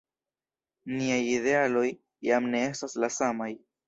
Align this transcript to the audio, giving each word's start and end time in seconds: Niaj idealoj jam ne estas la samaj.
Niaj 0.93 1.19
idealoj 1.33 1.91
jam 2.29 2.47
ne 2.55 2.63
estas 2.71 2.97
la 3.05 3.11
samaj. 3.17 3.51